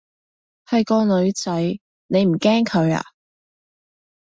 [0.67, 1.61] 係個女仔，
[2.07, 3.03] 你唔驚佢啊？